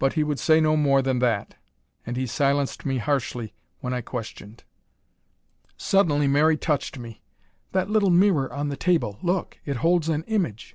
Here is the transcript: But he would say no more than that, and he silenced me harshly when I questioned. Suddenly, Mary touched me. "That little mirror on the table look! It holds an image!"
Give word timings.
But 0.00 0.14
he 0.14 0.24
would 0.24 0.40
say 0.40 0.60
no 0.60 0.76
more 0.76 1.02
than 1.02 1.20
that, 1.20 1.54
and 2.04 2.16
he 2.16 2.26
silenced 2.26 2.84
me 2.84 2.98
harshly 2.98 3.54
when 3.78 3.94
I 3.94 4.00
questioned. 4.00 4.64
Suddenly, 5.76 6.26
Mary 6.26 6.56
touched 6.56 6.98
me. 6.98 7.22
"That 7.70 7.88
little 7.88 8.10
mirror 8.10 8.52
on 8.52 8.70
the 8.70 8.76
table 8.76 9.20
look! 9.22 9.60
It 9.64 9.76
holds 9.76 10.08
an 10.08 10.24
image!" 10.24 10.74